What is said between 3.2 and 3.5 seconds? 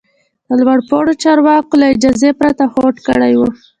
و.